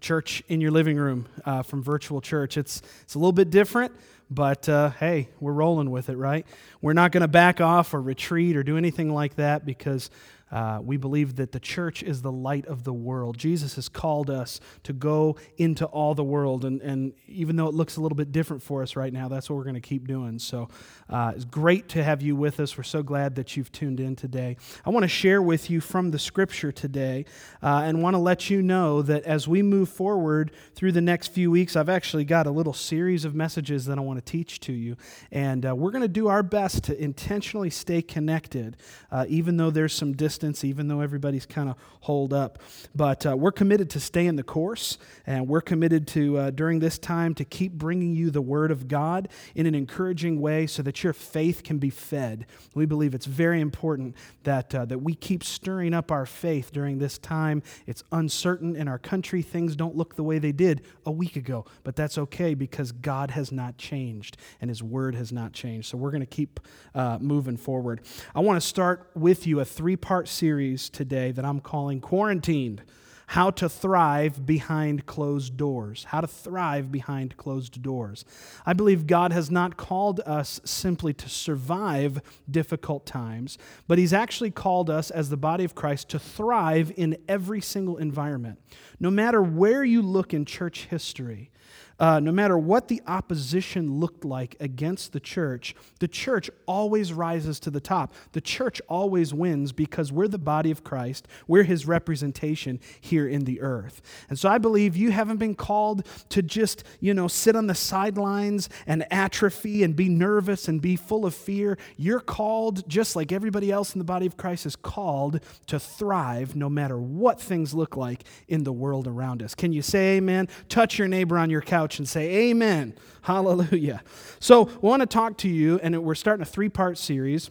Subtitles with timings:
[0.00, 2.56] church in your living room uh, from virtual church.
[2.56, 3.92] It's, it's a little bit different,
[4.30, 6.46] but uh, hey, we're rolling with it, right?
[6.80, 10.10] We're not going to back off or retreat or do anything like that because
[10.50, 13.36] uh, we believe that the church is the light of the world.
[13.36, 16.64] Jesus has called us to go into all the world.
[16.64, 19.50] And, and even though it looks a little bit different for us right now, that's
[19.50, 20.38] what we're going to keep doing.
[20.38, 20.68] So
[21.08, 22.76] uh, it's great to have you with us.
[22.76, 24.56] We're so glad that you've tuned in today.
[24.86, 27.26] I want to share with you from the scripture today
[27.62, 31.28] uh, and want to let you know that as we move forward through the next
[31.28, 34.60] few weeks, I've actually got a little series of messages that I want to teach
[34.60, 34.96] to you.
[35.30, 38.76] And uh, we're going to do our best to intentionally stay connected,
[39.10, 42.60] uh, even though there's some distance distance, even though everybody's kind of holed up.
[42.94, 46.78] But uh, we're committed to stay in the course, and we're committed to, uh, during
[46.78, 50.82] this time, to keep bringing you the Word of God in an encouraging way so
[50.82, 52.46] that your faith can be fed.
[52.74, 56.98] We believe it's very important that, uh, that we keep stirring up our faith during
[56.98, 57.62] this time.
[57.86, 59.42] It's uncertain in our country.
[59.42, 63.32] Things don't look the way they did a week ago, but that's okay because God
[63.32, 65.88] has not changed and His Word has not changed.
[65.88, 66.60] So we're going to keep
[66.94, 68.02] uh, moving forward.
[68.36, 69.96] I want to start with you a three
[70.28, 72.82] series today that I'm calling Quarantined
[73.28, 76.04] How to Thrive Behind Closed Doors.
[76.04, 78.24] How to Thrive Behind Closed Doors.
[78.66, 84.50] I believe God has not called us simply to survive difficult times, but He's actually
[84.50, 88.58] called us as the body of Christ to thrive in every single environment.
[89.00, 91.50] No matter where you look in church history,
[91.98, 97.58] uh, no matter what the opposition looked like against the church, the church always rises
[97.60, 98.14] to the top.
[98.32, 101.26] The church always wins because we're the body of Christ.
[101.48, 104.00] We're his representation here in the earth.
[104.28, 107.74] And so I believe you haven't been called to just, you know, sit on the
[107.74, 111.78] sidelines and atrophy and be nervous and be full of fear.
[111.96, 116.54] You're called, just like everybody else in the body of Christ is called, to thrive
[116.54, 119.54] no matter what things look like in the world around us.
[119.54, 120.48] Can you say amen?
[120.68, 122.94] Touch your neighbor on your couch couch and say, Amen.
[123.22, 124.02] Hallelujah.
[124.40, 127.50] So, I want to talk to you, and we're starting a three part series.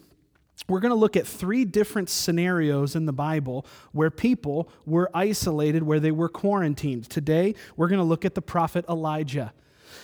[0.68, 5.84] We're going to look at three different scenarios in the Bible where people were isolated,
[5.84, 7.10] where they were quarantined.
[7.10, 9.54] Today, we're going to look at the prophet Elijah.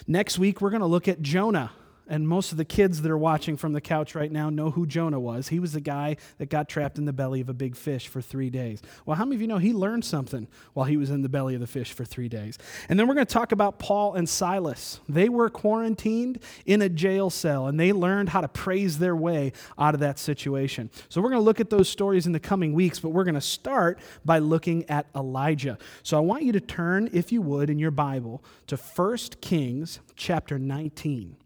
[0.07, 1.71] Next week, we're going to look at Jonah
[2.07, 4.85] and most of the kids that are watching from the couch right now know who
[4.85, 5.49] Jonah was.
[5.49, 8.21] He was the guy that got trapped in the belly of a big fish for
[8.21, 8.81] three days.
[9.05, 11.53] Well, how many of you know he learned something while he was in the belly
[11.55, 12.57] of the fish for three days?
[12.89, 14.99] And then we're going to talk about Paul and Silas.
[15.07, 19.53] They were quarantined in a jail cell, and they learned how to praise their way
[19.77, 20.89] out of that situation.
[21.09, 23.35] So we're going to look at those stories in the coming weeks, but we're going
[23.35, 25.77] to start by looking at Elijah.
[26.03, 29.99] So I want you to turn, if you would, in your Bible to 1 Kings
[30.15, 31.37] chapter 19.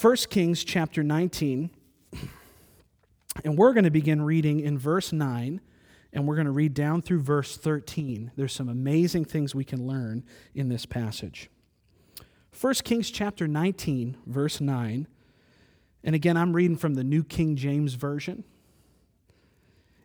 [0.00, 1.70] 1 Kings chapter 19,
[3.44, 5.60] and we're going to begin reading in verse 9,
[6.14, 8.32] and we're going to read down through verse 13.
[8.34, 11.50] There's some amazing things we can learn in this passage.
[12.58, 15.06] 1 Kings chapter 19, verse 9,
[16.02, 18.44] and again, I'm reading from the New King James Version.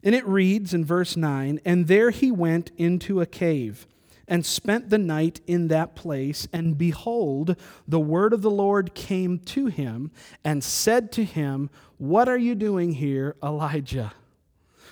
[0.03, 3.87] And it reads in verse 9 And there he went into a cave
[4.27, 6.47] and spent the night in that place.
[6.51, 7.55] And behold,
[7.87, 10.11] the word of the Lord came to him
[10.43, 14.13] and said to him, What are you doing here, Elijah?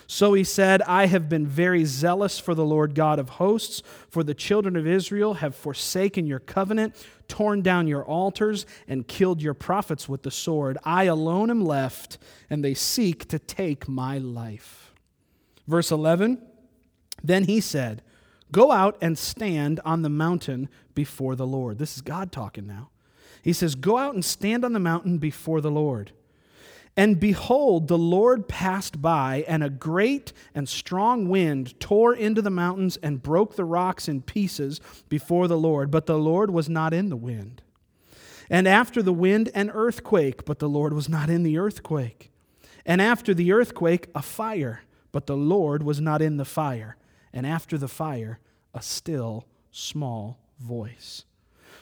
[0.07, 4.24] So he said, I have been very zealous for the Lord God of hosts, for
[4.24, 6.95] the children of Israel have forsaken your covenant,
[7.28, 10.77] torn down your altars, and killed your prophets with the sword.
[10.83, 12.19] I alone am left,
[12.50, 14.94] and they seek to take my life.
[15.68, 16.39] Verse 11
[17.24, 18.04] Then he said,
[18.51, 21.77] Go out and stand on the mountain before the Lord.
[21.77, 22.89] This is God talking now.
[23.42, 26.12] He says, Go out and stand on the mountain before the Lord.
[26.97, 32.50] And behold, the Lord passed by, and a great and strong wind tore into the
[32.50, 35.92] mountains and broke the rocks in pieces before the Lord.
[35.92, 37.62] But the Lord was not in the wind.
[38.50, 42.31] And after the wind, an earthquake, but the Lord was not in the earthquake.
[42.86, 46.95] And after the earthquake, a fire, but the Lord was not in the fire
[47.35, 48.39] and after the fire,
[48.73, 51.25] a still small voice.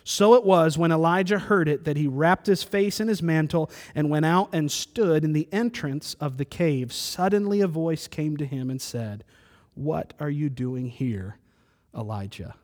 [0.03, 3.71] So it was when Elijah heard it that he wrapped his face in his mantle
[3.95, 6.91] and went out and stood in the entrance of the cave.
[6.91, 9.23] Suddenly a voice came to him and said,
[9.75, 11.37] What are you doing here,
[11.95, 12.55] Elijah?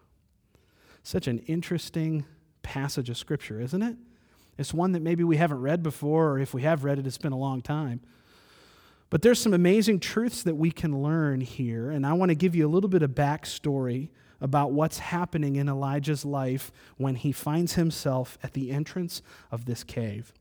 [1.01, 2.25] Such an interesting
[2.61, 3.95] passage of Scripture, isn't it?
[4.57, 7.17] It's one that maybe we haven't read before, or if we have read it, it's
[7.17, 8.01] been a long time.
[9.09, 12.55] But there's some amazing truths that we can learn here, and I want to give
[12.55, 14.09] you a little bit of backstory
[14.41, 19.21] about what's happening in Elijah's life when he finds himself at the entrance
[19.51, 20.31] of this cave.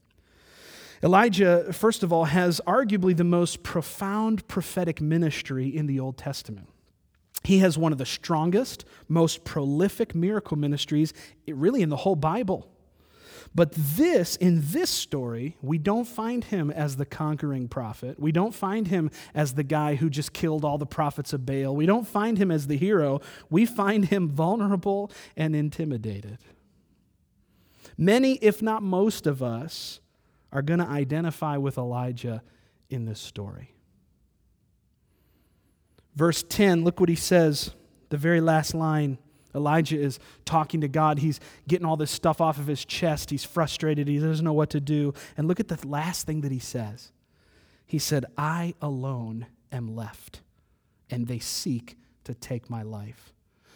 [1.02, 6.68] Elijah, first of all, has arguably the most profound prophetic ministry in the Old Testament.
[7.44, 11.14] He has one of the strongest, most prolific miracle ministries,
[11.46, 12.68] really, in the whole Bible.
[13.54, 18.18] But this, in this story, we don't find him as the conquering prophet.
[18.18, 21.74] We don't find him as the guy who just killed all the prophets of Baal.
[21.74, 23.20] We don't find him as the hero.
[23.50, 26.38] We find him vulnerable and intimidated.
[27.96, 30.00] Many, if not most of us,
[30.52, 32.42] are going to identify with Elijah
[32.88, 33.74] in this story.
[36.14, 37.72] Verse 10, look what he says,
[38.08, 39.18] the very last line.
[39.58, 41.18] Elijah is talking to God.
[41.18, 43.30] He's getting all this stuff off of his chest.
[43.30, 44.06] He's frustrated.
[44.06, 45.12] He doesn't know what to do.
[45.36, 47.10] And look at the last thing that he says.
[47.84, 50.42] He said, I alone am left,
[51.10, 53.32] and they seek to take my life.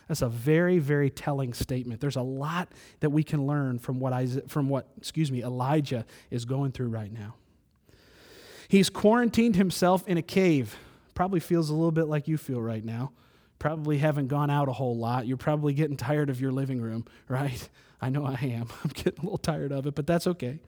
[0.06, 2.00] That's a very, very telling statement.
[2.00, 2.69] There's a lot
[3.00, 7.12] that we can learn from what, from what excuse me, Elijah is going through right
[7.12, 7.34] now.
[8.69, 10.76] He's quarantined himself in a cave.
[11.14, 13.12] Probably feels a little bit like you feel right now
[13.62, 15.25] probably haven't gone out a whole lot.
[15.25, 17.69] You're probably getting tired of your living room, right?
[18.00, 18.67] I know I am.
[18.85, 20.59] I'm getting a little tired of it, but that's okay.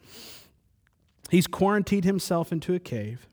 [1.28, 3.26] He's quarantined himself into a cave.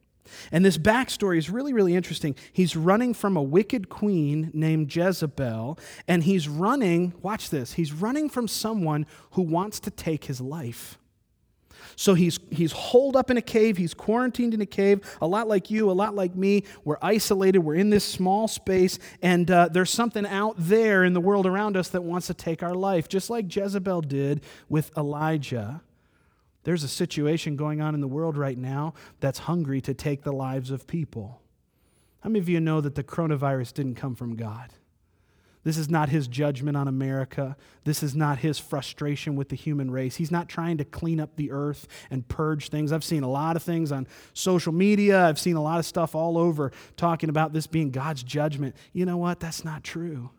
[0.52, 2.36] And this backstory is really, really interesting.
[2.52, 8.30] He's running from a wicked queen named Jezebel, and he's running, watch this, he's running
[8.30, 10.98] from someone who wants to take his life.
[12.02, 15.48] So he's, he's holed up in a cave, he's quarantined in a cave, a lot
[15.48, 16.64] like you, a lot like me.
[16.84, 21.22] We're isolated, we're in this small space, and uh, there's something out there in the
[21.22, 25.84] world around us that wants to take our life, just like Jezebel did with Elijah.
[26.64, 30.34] There's a situation going on in the world right now that's hungry to take the
[30.34, 31.40] lives of people.
[32.22, 34.74] How many of you know that the coronavirus didn't come from God?
[35.64, 37.56] This is not his judgment on America.
[37.84, 40.16] This is not his frustration with the human race.
[40.16, 42.92] He's not trying to clean up the earth and purge things.
[42.92, 45.28] I've seen a lot of things on social media.
[45.28, 48.76] I've seen a lot of stuff all over talking about this being God's judgment.
[48.92, 49.40] You know what?
[49.40, 50.32] That's not true.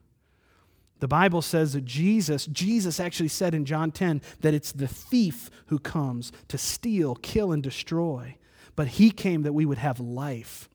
[0.98, 5.50] The Bible says that Jesus, Jesus actually said in John 10 that it's the thief
[5.66, 8.36] who comes to steal, kill, and destroy.
[8.74, 10.68] But he came that we would have life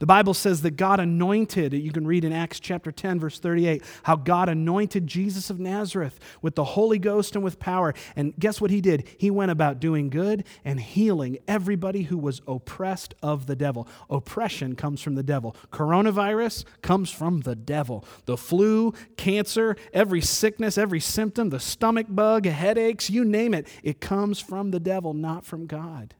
[0.00, 3.84] the Bible says that God anointed, you can read in Acts chapter 10, verse 38,
[4.02, 7.92] how God anointed Jesus of Nazareth with the Holy Ghost and with power.
[8.16, 9.06] And guess what he did?
[9.18, 13.86] He went about doing good and healing everybody who was oppressed of the devil.
[14.08, 15.54] Oppression comes from the devil.
[15.70, 18.02] Coronavirus comes from the devil.
[18.24, 24.00] The flu, cancer, every sickness, every symptom, the stomach bug, headaches, you name it, it
[24.00, 26.14] comes from the devil, not from God.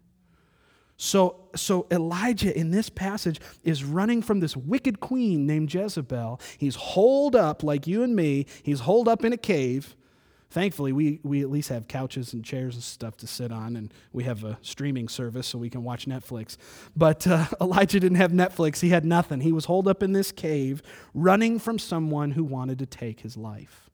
[1.03, 6.39] So, so Elijah in this passage is running from this wicked queen named Jezebel.
[6.59, 8.45] He's holed up like you and me.
[8.63, 9.97] He's holed up in a cave.
[10.51, 13.95] Thankfully, we, we at least have couches and chairs and stuff to sit on, and
[14.13, 16.59] we have a streaming service so we can watch Netflix.
[16.95, 19.41] But uh, Elijah didn't have Netflix, he had nothing.
[19.41, 20.83] He was holed up in this cave,
[21.15, 23.89] running from someone who wanted to take his life.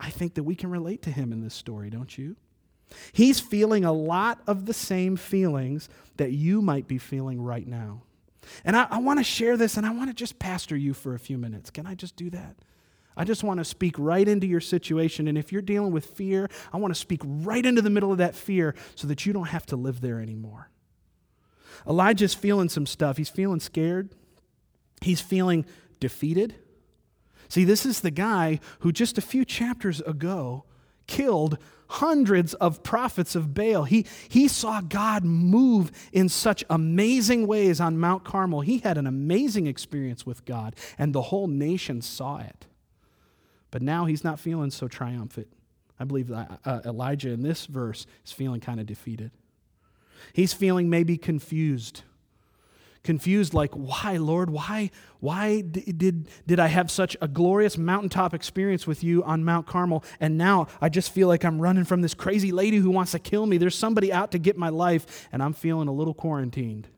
[0.00, 2.34] I think that we can relate to him in this story, don't you?
[3.12, 8.02] He's feeling a lot of the same feelings that you might be feeling right now.
[8.64, 11.14] And I, I want to share this and I want to just pastor you for
[11.14, 11.70] a few minutes.
[11.70, 12.56] Can I just do that?
[13.16, 15.28] I just want to speak right into your situation.
[15.28, 18.18] And if you're dealing with fear, I want to speak right into the middle of
[18.18, 20.70] that fear so that you don't have to live there anymore.
[21.88, 23.16] Elijah's feeling some stuff.
[23.16, 24.14] He's feeling scared,
[25.00, 25.64] he's feeling
[26.00, 26.56] defeated.
[27.48, 30.64] See, this is the guy who just a few chapters ago
[31.06, 31.58] killed
[31.88, 33.84] hundreds of prophets of Baal.
[33.84, 38.62] He, he saw God move in such amazing ways on Mount Carmel.
[38.62, 42.66] He had an amazing experience with God, and the whole nation saw it.
[43.70, 45.48] But now he's not feeling so triumphant.
[45.98, 49.30] I believe that, uh, Elijah in this verse is feeling kind of defeated.
[50.32, 52.02] He's feeling maybe confused
[53.04, 54.50] confused like why lord?
[54.50, 59.66] Why why did did i have such a glorious mountaintop experience with you on mount
[59.66, 60.02] carmel?
[60.18, 63.18] And now i just feel like i'm running from this crazy lady who wants to
[63.18, 63.58] kill me.
[63.58, 66.88] There's somebody out to get my life and i'm feeling a little quarantined.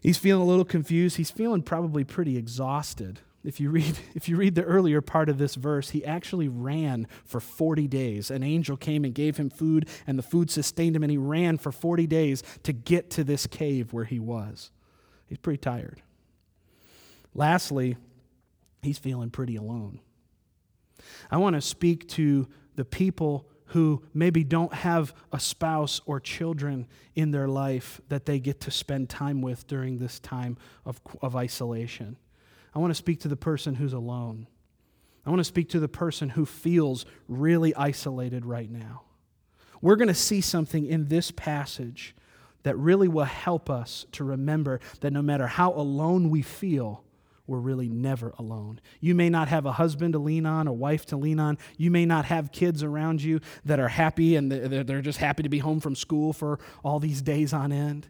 [0.00, 1.16] He's feeling a little confused.
[1.16, 5.38] He's feeling probably pretty exhausted if you read if you read the earlier part of
[5.38, 8.30] this verse he actually ran for 40 days.
[8.30, 11.58] An angel came and gave him food and the food sustained him and he ran
[11.58, 14.70] for 40 days to get to this cave where he was.
[15.26, 16.02] He's pretty tired.
[17.34, 17.96] Lastly
[18.82, 20.00] he's feeling pretty alone.
[21.30, 26.86] I want to speak to the people who maybe don't have a spouse or children
[27.14, 31.36] in their life that they get to spend time with during this time of, of
[31.36, 32.16] isolation.
[32.74, 34.46] I want to speak to the person who's alone.
[35.26, 39.02] I want to speak to the person who feels really isolated right now.
[39.80, 42.14] We're going to see something in this passage
[42.62, 47.04] that really will help us to remember that no matter how alone we feel,
[47.46, 48.80] we're really never alone.
[49.00, 51.56] You may not have a husband to lean on, a wife to lean on.
[51.78, 55.48] You may not have kids around you that are happy and they're just happy to
[55.48, 58.08] be home from school for all these days on end.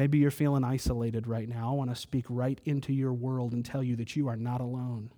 [0.00, 1.72] Maybe you're feeling isolated right now.
[1.72, 4.62] I want to speak right into your world and tell you that you are not
[4.62, 5.10] alone.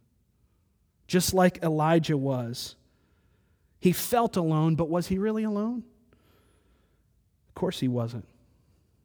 [1.07, 2.75] Just like Elijah was.
[3.79, 5.85] He felt alone, but was he really alone?
[7.51, 8.27] Of course he wasn't,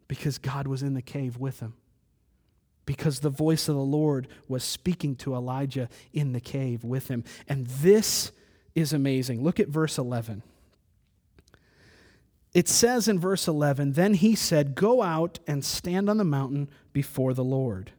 [0.07, 1.75] because God was in the cave with him
[2.87, 7.23] because the voice of the Lord was speaking to Elijah in the cave with him.
[7.47, 8.31] And this
[8.73, 9.43] is amazing.
[9.43, 10.41] Look at verse 11.
[12.53, 16.69] It says in verse 11, Then he said, Go out and stand on the mountain
[16.93, 17.91] before the Lord.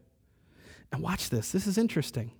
[0.90, 2.33] And watch this, this is interesting.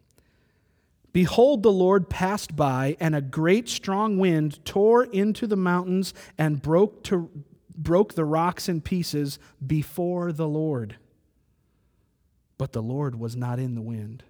[1.12, 6.61] Behold, the Lord passed by, and a great strong wind tore into the mountains and
[6.61, 7.31] broke, to,
[7.77, 10.97] broke the rocks in pieces before the Lord
[12.59, 14.25] but the Lord was not in the wind.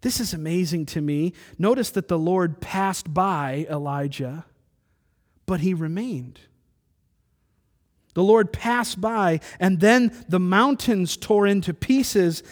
[0.00, 1.34] This is amazing to me.
[1.58, 4.46] Notice that the Lord passed by Elijah,
[5.44, 6.40] but he remained.
[8.14, 12.42] The Lord passed by, and then the mountains tore into pieces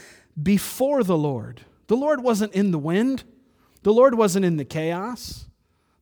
[0.41, 1.63] before the Lord.
[1.89, 3.25] The Lord wasn't in the wind,
[3.83, 5.47] the Lord wasn't in the chaos.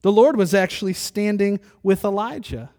[0.03, 2.71] The Lord was actually standing with Elijah.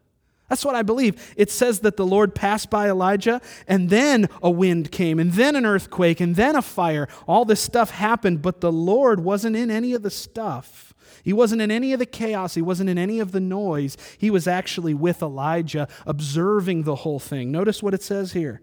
[0.49, 1.33] That's what I believe.
[1.35, 5.55] It says that the Lord passed by Elijah, and then a wind came, and then
[5.55, 7.09] an earthquake, and then a fire.
[7.27, 10.86] All this stuff happened, but the Lord wasn't in any of the stuff.
[11.27, 12.53] He wasn't in any of the chaos.
[12.53, 13.97] He wasn't in any of the noise.
[14.17, 17.51] He was actually with Elijah, observing the whole thing.
[17.51, 18.61] Notice what it says here.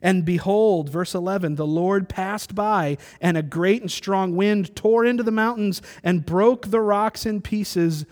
[0.00, 5.04] And behold, verse 11, the Lord passed by, and a great and strong wind tore
[5.04, 8.06] into the mountains and broke the rocks in pieces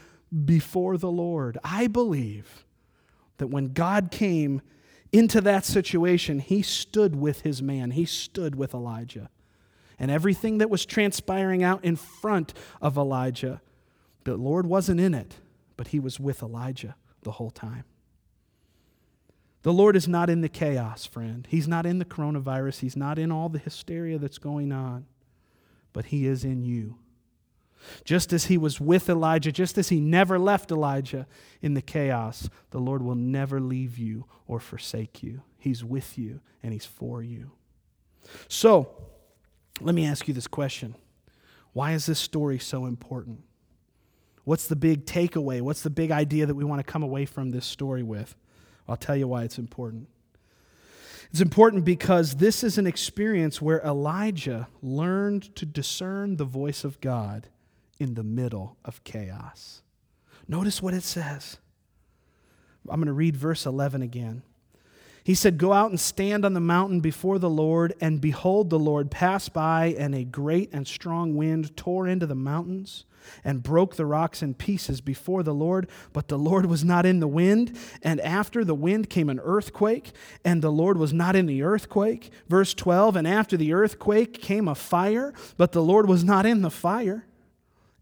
[0.44, 1.56] before the Lord.
[1.62, 2.64] I believe
[3.38, 4.62] that when God came
[5.12, 9.30] into that situation, he stood with his man, he stood with Elijah.
[9.96, 13.60] And everything that was transpiring out in front of Elijah,
[14.24, 15.36] the Lord wasn't in it,
[15.76, 17.84] but he was with Elijah the whole time.
[19.62, 21.46] The Lord is not in the chaos, friend.
[21.48, 22.80] He's not in the coronavirus.
[22.80, 25.06] He's not in all the hysteria that's going on,
[25.92, 26.96] but He is in you.
[28.04, 31.26] Just as he was with Elijah, just as he never left Elijah
[31.60, 35.42] in the chaos, the Lord will never leave you or forsake you.
[35.58, 37.50] He's with you and he's for you.
[38.48, 38.88] So,
[39.80, 40.94] let me ask you this question
[41.72, 43.42] Why is this story so important?
[44.44, 45.60] What's the big takeaway?
[45.60, 48.34] What's the big idea that we want to come away from this story with?
[48.88, 50.08] I'll tell you why it's important.
[51.30, 57.00] It's important because this is an experience where Elijah learned to discern the voice of
[57.00, 57.48] God
[57.98, 59.82] in the middle of chaos.
[60.48, 61.58] Notice what it says.
[62.88, 64.42] I'm going to read verse 11 again.
[65.24, 68.78] He said, Go out and stand on the mountain before the Lord, and behold, the
[68.78, 73.04] Lord passed by, and a great and strong wind tore into the mountains
[73.44, 75.88] and broke the rocks in pieces before the Lord.
[76.12, 77.76] But the Lord was not in the wind.
[78.02, 80.12] And after the wind came an earthquake,
[80.44, 82.30] and the Lord was not in the earthquake.
[82.48, 86.62] Verse 12 And after the earthquake came a fire, but the Lord was not in
[86.62, 87.26] the fire.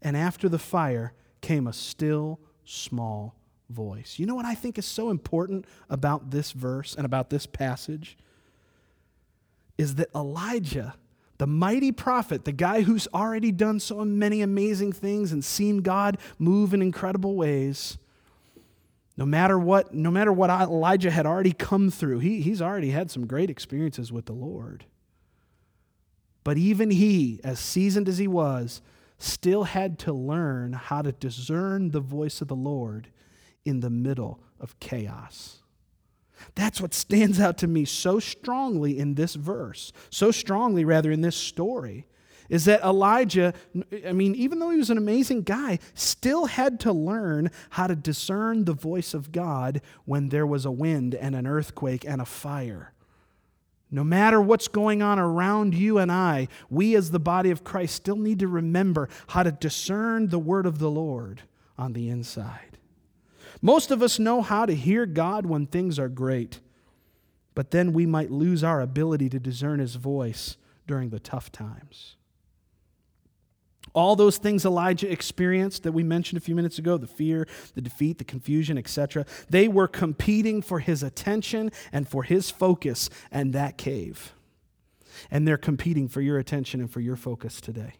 [0.01, 3.35] And after the fire came a still small
[3.69, 4.15] voice.
[4.17, 8.17] You know what I think is so important about this verse and about this passage?
[9.77, 10.95] Is that Elijah,
[11.41, 16.19] the mighty prophet, the guy who's already done so many amazing things and seen God
[16.37, 17.97] move in incredible ways,
[19.17, 23.09] no matter what, no matter what Elijah had already come through, he, he's already had
[23.09, 24.85] some great experiences with the Lord.
[26.43, 28.83] But even he, as seasoned as he was,
[29.17, 33.07] still had to learn how to discern the voice of the Lord
[33.65, 35.60] in the middle of chaos.
[36.55, 41.21] That's what stands out to me so strongly in this verse, so strongly, rather, in
[41.21, 42.05] this story,
[42.49, 43.53] is that Elijah,
[44.05, 47.95] I mean, even though he was an amazing guy, still had to learn how to
[47.95, 52.25] discern the voice of God when there was a wind and an earthquake and a
[52.25, 52.91] fire.
[53.89, 57.95] No matter what's going on around you and I, we as the body of Christ
[57.95, 61.43] still need to remember how to discern the word of the Lord
[61.77, 62.77] on the inside.
[63.61, 66.59] Most of us know how to hear God when things are great,
[67.53, 72.15] but then we might lose our ability to discern his voice during the tough times.
[73.93, 77.81] All those things Elijah experienced that we mentioned a few minutes ago the fear, the
[77.81, 79.25] defeat, the confusion, etc.
[79.49, 84.33] they were competing for his attention and for his focus and that cave.
[85.29, 87.95] And they're competing for your attention and for your focus today.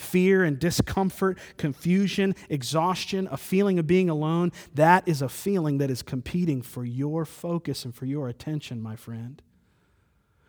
[0.00, 5.90] Fear and discomfort, confusion, exhaustion, a feeling of being alone, that is a feeling that
[5.90, 9.42] is competing for your focus and for your attention, my friend.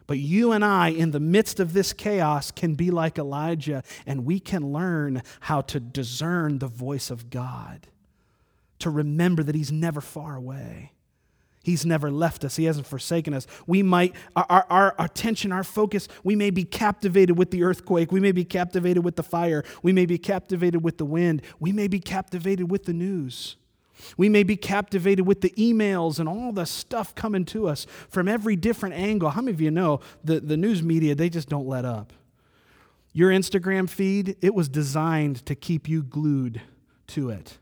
[0.08, 4.25] But you and I, in the midst of this chaos, can be like Elijah, and
[4.25, 7.88] we can learn how to discern the voice of God,
[8.79, 10.93] to remember that He's never far away.
[11.63, 12.56] He's never left us.
[12.56, 13.46] He hasn't forsaken us.
[13.68, 18.12] We might, our, our, attention, our focus, we may be captivated with the earthquake.
[18.12, 19.63] We may be captivated with the fire.
[19.84, 21.44] We may be captivated with the wind.
[21.60, 23.58] We may be captivated with the news.
[24.18, 28.27] We may be captivated with the emails and all the stuff coming to us from
[28.27, 29.30] every different angle.
[29.30, 32.12] How many of you know the, the news media, they just don't let up?
[33.13, 36.62] Your Instagram feed, it was designed to keep you glued
[37.08, 37.60] to it.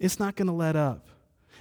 [0.00, 1.08] It's not going to let up.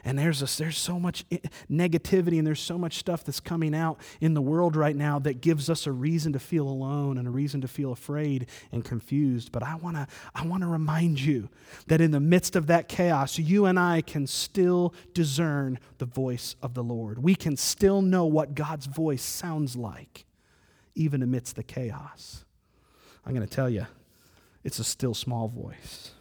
[0.04, 1.26] And there's, a, there's so much
[1.70, 5.42] negativity and there's so much stuff that's coming out in the world right now that
[5.42, 9.52] gives us a reason to feel alone and a reason to feel afraid and confused.
[9.52, 11.50] But I want to I wanna remind you
[11.88, 16.56] that in the midst of that chaos, you and I can still discern the voice
[16.62, 17.22] of the Lord.
[17.22, 20.26] We can still know what God's voice sounds like,
[20.96, 22.46] even amidst the chaos.
[23.26, 23.86] I'm going to tell you,
[24.64, 26.12] it's a still small voice.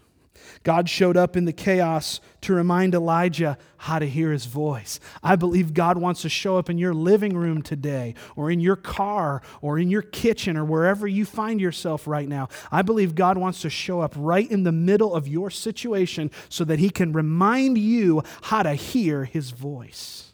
[0.62, 5.00] God showed up in the chaos to remind Elijah how to hear his voice.
[5.22, 8.76] I believe God wants to show up in your living room today, or in your
[8.76, 12.48] car, or in your kitchen, or wherever you find yourself right now.
[12.72, 16.64] I believe God wants to show up right in the middle of your situation so
[16.64, 20.32] that he can remind you how to hear his voice,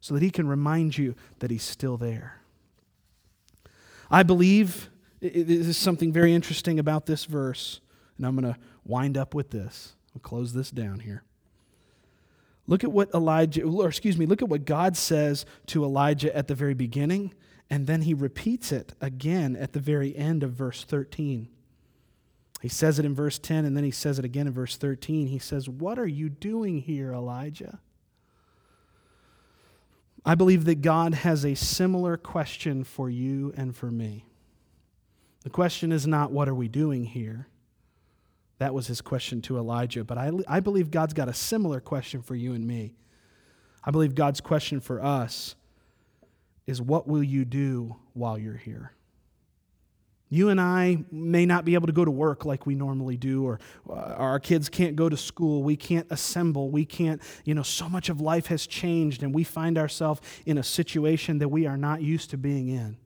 [0.00, 2.40] so that he can remind you that he's still there.
[4.10, 7.80] I believe this is something very interesting about this verse,
[8.16, 9.94] and I'm going to wind up with this.
[10.14, 11.24] I'll close this down here.
[12.66, 16.48] Look at what Elijah, or excuse me, look at what God says to Elijah at
[16.48, 17.34] the very beginning,
[17.68, 21.48] and then he repeats it again at the very end of verse 13.
[22.62, 25.26] He says it in verse 10, and then he says it again in verse 13.
[25.26, 27.80] He says, What are you doing here, Elijah?
[30.24, 34.24] I believe that God has a similar question for you and for me.
[35.42, 37.48] The question is not, What are we doing here?
[38.58, 40.04] That was his question to Elijah.
[40.04, 42.94] But I, I believe God's got a similar question for you and me.
[43.84, 45.56] I believe God's question for us
[46.66, 48.92] is what will you do while you're here?
[50.30, 53.44] You and I may not be able to go to work like we normally do,
[53.44, 55.62] or uh, our kids can't go to school.
[55.62, 56.70] We can't assemble.
[56.70, 60.58] We can't, you know, so much of life has changed, and we find ourselves in
[60.58, 62.96] a situation that we are not used to being in.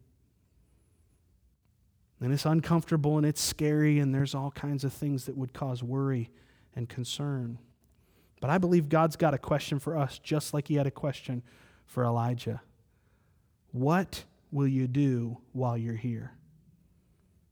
[2.21, 5.83] And it's uncomfortable and it's scary, and there's all kinds of things that would cause
[5.83, 6.31] worry
[6.75, 7.59] and concern.
[8.41, 11.43] But I believe God's got a question for us, just like He had a question
[11.87, 12.61] for Elijah.
[13.73, 16.33] What will you do while you're here?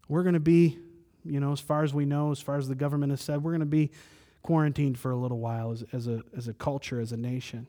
[0.09, 0.79] We're going to be,
[1.25, 3.53] you know, as far as we know, as far as the government has said, we're
[3.53, 3.91] going to be
[4.43, 7.67] quarantined for a little while as, as, a, as a culture, as a nation.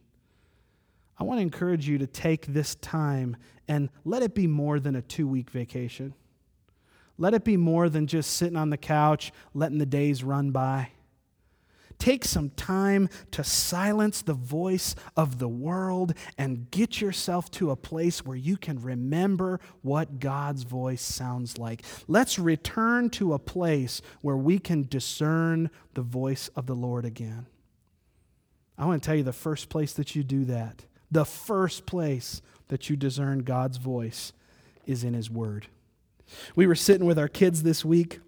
[1.19, 3.35] I want to encourage you to take this time
[3.67, 6.13] and let it be more than a two week vacation.
[7.17, 10.91] Let it be more than just sitting on the couch, letting the days run by.
[11.99, 17.75] Take some time to silence the voice of the world and get yourself to a
[17.75, 21.83] place where you can remember what God's voice sounds like.
[22.07, 27.47] Let's return to a place where we can discern the voice of the Lord again.
[28.77, 32.43] I want to tell you the first place that you do that, the first place
[32.67, 34.33] that you discern God's voice
[34.85, 35.67] is in His Word.
[36.55, 38.19] We were sitting with our kids this week.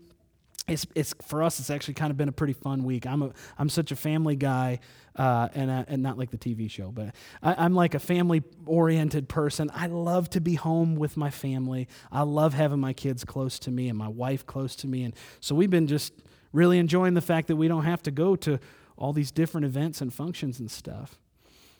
[0.67, 1.59] It's, it's for us.
[1.59, 3.07] It's actually kind of been a pretty fun week.
[3.07, 4.79] I'm a I'm such a family guy,
[5.15, 8.43] uh, and uh, and not like the TV show, but I, am like a family
[8.65, 9.71] oriented person.
[9.73, 11.87] I love to be home with my family.
[12.11, 15.15] I love having my kids close to me and my wife close to me, and
[15.39, 16.13] so we've been just
[16.53, 18.59] really enjoying the fact that we don't have to go to
[18.97, 21.17] all these different events and functions and stuff.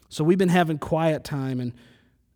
[0.10, 1.74] So we've been having quiet time and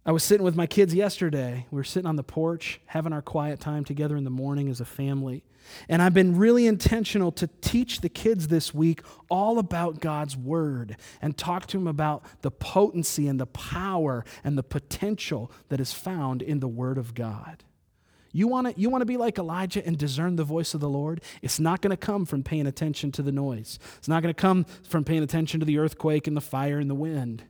[0.05, 1.65] I was sitting with my kids yesterday.
[1.71, 4.81] We were sitting on the porch, having our quiet time together in the morning as
[4.81, 5.45] a family.
[5.87, 10.97] And I've been really intentional to teach the kids this week all about God's Word
[11.21, 15.93] and talk to them about the potency and the power and the potential that is
[15.93, 17.63] found in the Word of God.
[18.33, 20.89] You want to you want to be like Elijah and discern the voice of the
[20.89, 21.21] Lord?
[21.41, 23.79] It's not going to come from paying attention to the noise.
[23.99, 26.89] It's not going to come from paying attention to the earthquake and the fire and
[26.89, 27.43] the wind.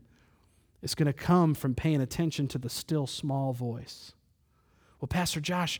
[0.84, 4.12] It's going to come from paying attention to the still small voice.
[5.00, 5.80] Well, Pastor Josh,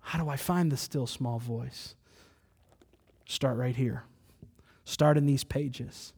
[0.00, 1.94] how do I find the still small voice?
[3.28, 4.02] Start right here.
[4.84, 6.12] Start in these pages.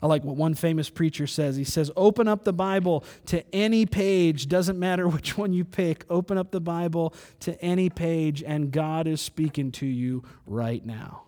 [0.00, 1.56] I like what one famous preacher says.
[1.56, 4.48] He says, Open up the Bible to any page.
[4.48, 6.04] Doesn't matter which one you pick.
[6.08, 11.24] Open up the Bible to any page, and God is speaking to you right now.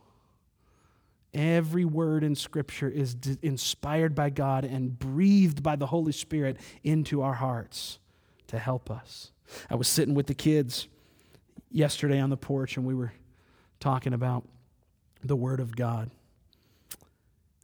[1.33, 6.57] Every word in Scripture is d- inspired by God and breathed by the Holy Spirit
[6.83, 7.99] into our hearts
[8.49, 9.31] to help us.
[9.69, 10.89] I was sitting with the kids
[11.71, 13.13] yesterday on the porch, and we were
[13.79, 14.45] talking about
[15.23, 16.11] the Word of God.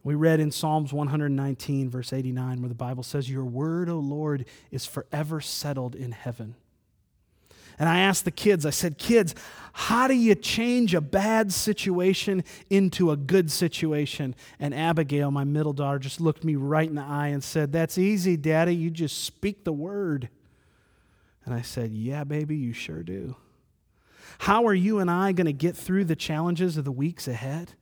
[0.04, 4.44] We read in Psalms 119, verse 89, where the Bible says, Your word, O Lord,
[4.70, 6.54] is forever settled in heaven.
[7.78, 9.34] And I asked the kids, I said, Kids,
[9.72, 14.34] how do you change a bad situation into a good situation?
[14.58, 17.98] And Abigail, my middle daughter, just looked me right in the eye and said, That's
[17.98, 18.74] easy, Daddy.
[18.74, 20.30] You just speak the word.
[21.44, 23.36] And I said, Yeah, baby, you sure do.
[24.38, 27.72] How are you and I going to get through the challenges of the weeks ahead?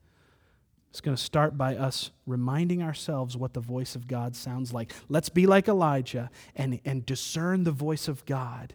[0.90, 4.92] It's going to start by us reminding ourselves what the voice of God sounds like.
[5.09, 8.74] Let's be like Elijah and, and discern the voice of God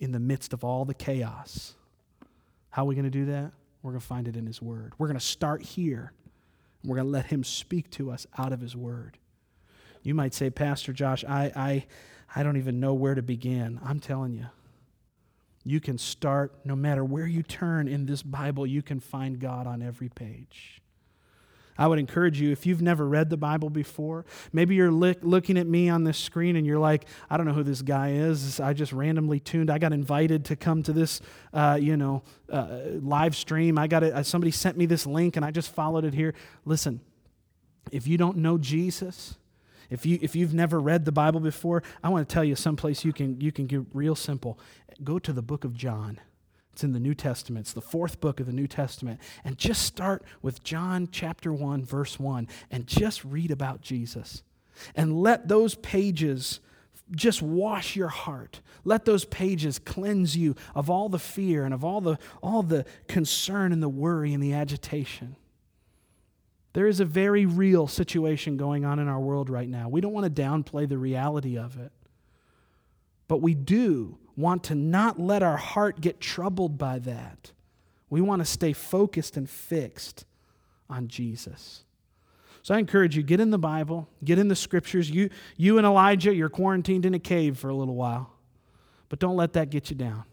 [0.00, 1.74] in the midst of all the chaos.
[2.70, 3.52] How are we going to do that?
[3.82, 4.92] We're going to find it in His Word.
[4.98, 6.12] We're going to start here.
[6.84, 9.18] We're going to let Him speak to us out of His Word.
[10.02, 11.86] You might say, Pastor Josh, I, I,
[12.34, 13.80] I don't even know where to begin.
[13.84, 14.46] I'm telling you,
[15.64, 19.66] you can start no matter where you turn in this Bible, you can find God
[19.66, 20.80] on every page.
[21.78, 25.66] I would encourage you, if you've never read the Bible before, maybe you're looking at
[25.66, 28.58] me on this screen and you're like, I don't know who this guy is.
[28.58, 29.70] I just randomly tuned.
[29.70, 31.20] I got invited to come to this,
[31.54, 33.78] uh, you know, uh, live stream.
[33.78, 34.12] I got it.
[34.12, 36.34] Uh, somebody sent me this link and I just followed it here.
[36.64, 37.00] Listen,
[37.92, 39.36] if you don't know Jesus,
[39.88, 43.04] if, you, if you've never read the Bible before, I want to tell you someplace
[43.04, 44.58] you can, you can get real simple.
[45.04, 46.20] Go to the book of John.
[46.78, 47.64] It's in the New Testament.
[47.64, 49.18] It's the fourth book of the New Testament.
[49.42, 54.44] And just start with John chapter 1, verse 1, and just read about Jesus.
[54.94, 56.60] And let those pages
[57.10, 58.60] just wash your heart.
[58.84, 62.84] Let those pages cleanse you of all the fear and of all the, all the
[63.08, 65.34] concern and the worry and the agitation.
[66.74, 69.88] There is a very real situation going on in our world right now.
[69.88, 71.90] We don't want to downplay the reality of it.
[73.26, 77.50] But we do want to not let our heart get troubled by that.
[78.08, 80.24] We want to stay focused and fixed
[80.88, 81.84] on Jesus.
[82.62, 85.10] So I encourage you get in the Bible, get in the scriptures.
[85.10, 88.32] You you and Elijah, you're quarantined in a cave for a little while.
[89.08, 90.24] But don't let that get you down.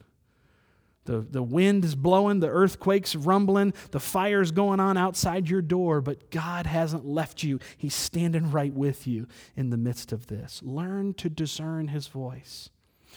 [1.05, 6.01] The, the wind is blowing, the earthquake's rumbling, the fire's going on outside your door,
[6.01, 7.59] but God hasn't left you.
[7.77, 10.61] He's standing right with you in the midst of this.
[10.63, 12.71] Learn to discern his voice.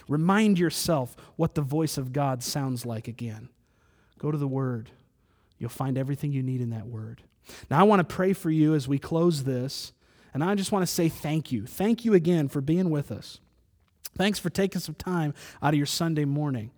[0.07, 3.49] Remind yourself what the voice of God sounds like again.
[4.19, 4.91] Go to the Word.
[5.59, 7.23] You'll find everything you need in that Word.
[7.71, 9.93] Now, I want to pray for you as we close this,
[10.35, 11.67] and I just want to say thank you.
[11.67, 13.41] Thank you again for being with us.
[14.17, 16.71] Thanks for taking some time out of your Sunday morning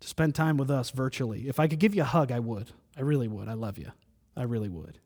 [0.00, 1.48] to spend time with us virtually.
[1.48, 2.72] If I could give you a hug, I would.
[2.96, 3.48] I really would.
[3.48, 3.92] I love you.
[4.36, 4.98] I really would.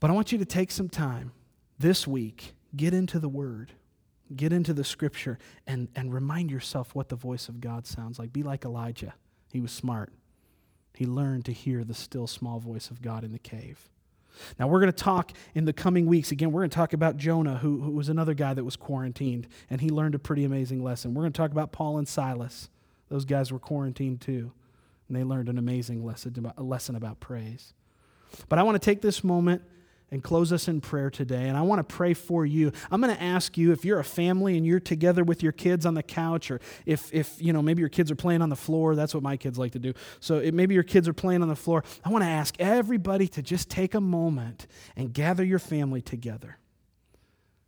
[0.00, 1.32] But I want you to take some time
[1.78, 3.72] this week, get into the Word.
[4.34, 8.32] Get into the scripture and, and remind yourself what the voice of God sounds like.
[8.32, 9.14] Be like Elijah.
[9.52, 10.12] He was smart.
[10.94, 13.90] He learned to hear the still small voice of God in the cave.
[14.58, 16.32] Now, we're going to talk in the coming weeks.
[16.32, 19.46] Again, we're going to talk about Jonah, who, who was another guy that was quarantined,
[19.70, 21.14] and he learned a pretty amazing lesson.
[21.14, 22.68] We're going to talk about Paul and Silas.
[23.08, 24.52] Those guys were quarantined too,
[25.08, 27.74] and they learned an amazing lesson about, lesson about praise.
[28.48, 29.62] But I want to take this moment
[30.10, 31.48] and close us in prayer today.
[31.48, 32.72] And I want to pray for you.
[32.90, 35.86] I'm going to ask you if you're a family and you're together with your kids
[35.86, 38.56] on the couch, or if, if you know, maybe your kids are playing on the
[38.56, 38.94] floor.
[38.94, 39.92] That's what my kids like to do.
[40.20, 41.82] So it, maybe your kids are playing on the floor.
[42.04, 46.58] I want to ask everybody to just take a moment and gather your family together.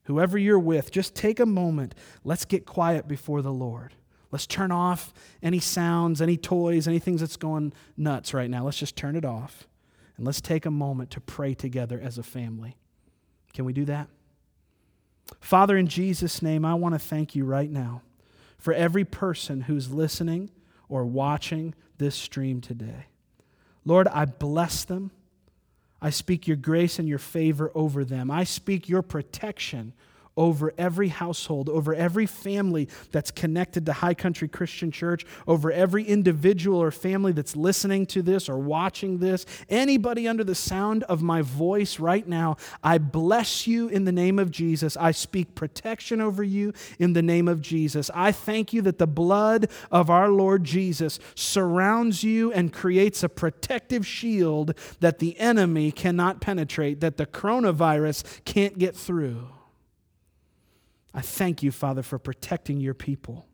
[0.04, 1.94] Whoever you're with, just take a moment.
[2.22, 3.94] Let's get quiet before the Lord.
[4.30, 8.64] Let's turn off any sounds, any toys, anything that's going nuts right now.
[8.64, 9.66] Let's just turn it off.
[10.16, 12.76] And let's take a moment to pray together as a family.
[13.52, 14.08] Can we do that?
[15.40, 18.02] Father, in Jesus' name, I want to thank you right now
[18.58, 20.50] for every person who's listening
[20.88, 23.06] or watching this stream today.
[23.84, 25.10] Lord, I bless them.
[26.00, 28.30] I speak your grace and your favor over them.
[28.30, 29.92] I speak your protection
[30.36, 36.04] over every household, over every family that's connected to High Country Christian Church, over every
[36.04, 41.22] individual or family that's listening to this or watching this, anybody under the sound of
[41.22, 44.96] my voice right now, I bless you in the name of Jesus.
[44.96, 48.10] I speak protection over you in the name of Jesus.
[48.14, 53.28] I thank you that the blood of our Lord Jesus surrounds you and creates a
[53.28, 59.48] protective shield that the enemy cannot penetrate, that the coronavirus can't get through.
[61.16, 63.48] I thank you, Father, for protecting your people.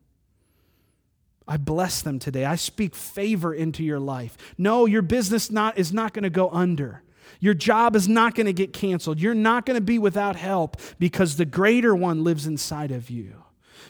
[1.47, 2.45] I bless them today.
[2.45, 4.37] I speak favor into your life.
[4.59, 7.03] No, your business not, is not going to go under.
[7.39, 9.21] Your job is not going to get canceled.
[9.21, 13.45] You're not going to be without help because the greater one lives inside of you.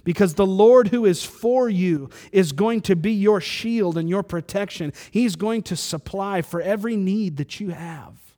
[0.04, 4.22] Because the Lord who is for you is going to be your shield and your
[4.22, 4.92] protection.
[5.11, 8.32] He's going to supply for every need that you have.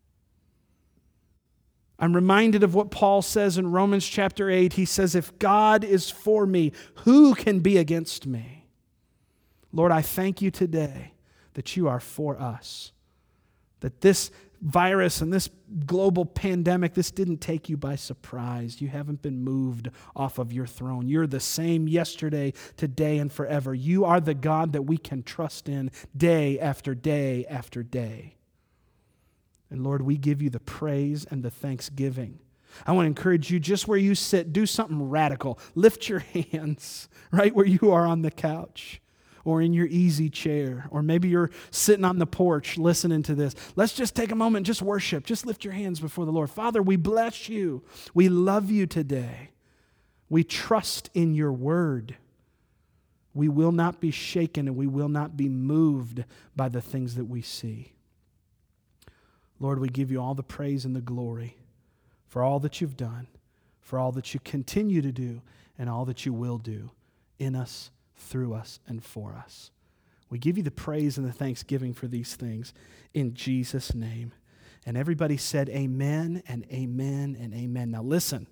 [1.99, 4.73] I'm reminded of what Paul says in Romans chapter 8.
[4.73, 8.67] He says, If God is for me, who can be against me?
[9.73, 11.13] Lord, I thank you today
[11.55, 12.93] that you are for us.
[13.81, 14.31] That this
[14.61, 15.51] virus and this
[15.87, 18.81] global pandemic, this didn't take you by surprise.
[18.81, 21.07] You haven't been moved off of your throne.
[21.07, 23.75] You're the same yesterday, today, and forever.
[23.75, 28.37] You are the God that we can trust in day after day after day.
[29.75, 32.39] And Lord, we give you the praise and the thanksgiving.
[32.87, 35.59] I want to encourage you just where you sit, do something radical.
[35.75, 36.21] Lift your
[36.53, 39.01] hands right where you are on the couch
[39.45, 43.57] or in your easy chair, or maybe you're sitting on the porch listening to this.
[43.75, 46.51] Let's just take a moment, just worship, just lift your hands before the Lord.
[46.51, 47.83] Father, we bless you.
[48.15, 49.51] We love you today.
[50.29, 52.17] We trust in your word.
[53.35, 57.25] We will not be shaken and we will not be moved by the things that
[57.25, 57.94] we see.
[59.61, 61.57] Lord, we give you all the praise and the glory
[62.29, 63.29] for all that you've done,
[63.81, 65.43] for all that you continue to do,
[65.79, 66.91] and all that you will do
[67.39, 69.71] in us, through us, and for us.
[70.31, 72.73] We give you the praise and the thanksgiving for these things
[73.13, 74.33] in Jesus' name.
[74.87, 77.91] And everybody said, Amen and Amen and Amen.
[77.93, 78.47] Now listen,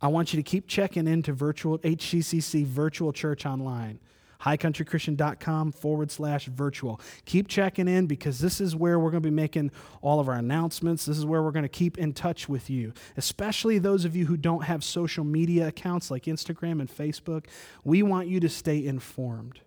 [0.00, 3.98] I want you to keep checking into virtual HCCC Virtual Church Online
[4.42, 7.00] highcountrychristian.com forward slash virtual.
[7.24, 9.70] Keep checking in because this is where we're going to be making
[10.02, 11.04] all of our announcements.
[11.06, 14.26] This is where we're going to keep in touch with you, especially those of you
[14.26, 17.46] who don't have social media accounts like Instagram and Facebook.
[17.84, 19.60] We want you to stay informed.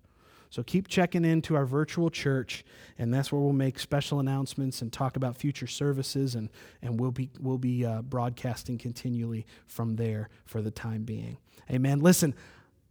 [0.51, 2.65] So keep checking into our virtual church,
[2.97, 6.49] and that's where we'll make special announcements and talk about future services, and,
[6.81, 11.37] and we'll be, we'll be uh, broadcasting continually from there for the time being.
[11.69, 11.99] Amen.
[11.99, 12.33] Listen,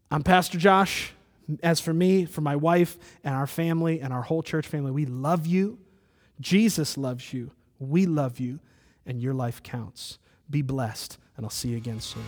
[0.08, 1.12] I'm Pastor Josh.
[1.62, 5.06] As for me, for my wife and our family and our whole church family, we
[5.06, 5.78] love you.
[6.40, 7.52] Jesus loves you.
[7.78, 8.60] We love you.
[9.06, 10.18] And your life counts.
[10.50, 12.24] Be blessed, and I'll see you again soon.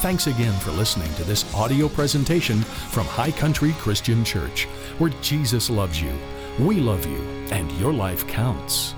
[0.00, 4.66] Thanks again for listening to this audio presentation from High Country Christian Church,
[4.98, 6.12] where Jesus loves you,
[6.61, 7.18] we love you,
[7.50, 8.94] and your life counts.